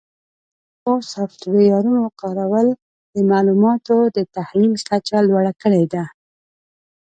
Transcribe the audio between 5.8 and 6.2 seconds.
ده.